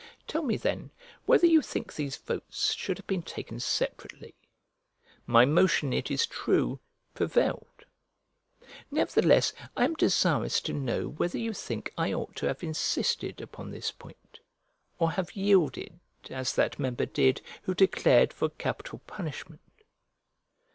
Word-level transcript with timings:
Tell 0.25 0.41
me 0.41 0.57
then 0.57 0.89
whether 1.27 1.45
you 1.45 1.61
think 1.61 1.93
these 1.93 2.17
votes 2.17 2.73
should 2.73 2.97
have 2.97 3.05
been 3.05 3.21
taken 3.21 3.59
separately? 3.59 4.33
My 5.27 5.45
motion, 5.45 5.93
it 5.93 6.09
is 6.09 6.25
true, 6.25 6.79
prevailed; 7.13 7.85
nevertheless 8.89 9.53
I 9.77 9.85
am 9.85 9.93
desirous 9.93 10.59
to 10.61 10.73
know 10.73 11.07
whether 11.09 11.37
you 11.37 11.53
think 11.53 11.93
I 11.99 12.13
ought 12.13 12.35
to 12.37 12.47
have 12.47 12.63
insisted 12.63 13.41
upon 13.41 13.69
this 13.69 13.91
point, 13.91 14.39
or 14.97 15.11
have 15.11 15.35
yielded 15.35 15.99
as 16.31 16.55
that 16.55 16.79
member 16.79 17.05
did 17.05 17.43
who 17.65 17.75
declared 17.75 18.33
for 18.33 18.49
capital 18.49 19.03
punishment? 19.05 19.61